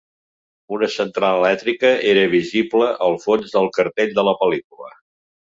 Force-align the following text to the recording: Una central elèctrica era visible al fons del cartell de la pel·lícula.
Una 0.77 0.87
central 0.93 1.41
elèctrica 1.41 1.91
era 2.13 2.23
visible 2.31 2.89
al 3.09 3.19
fons 3.27 3.53
del 3.59 3.71
cartell 3.77 4.19
de 4.19 4.27
la 4.31 4.35
pel·lícula. 4.43 4.93